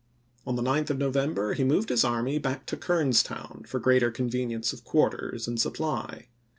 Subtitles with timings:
[0.47, 4.09] On the 1864, 9th of November he moved his army back to Kernstown for greater
[4.09, 6.25] convenience of quarters and supply.